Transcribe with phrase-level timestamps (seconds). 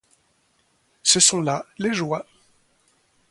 [1.03, 2.25] Ce sont là les joies.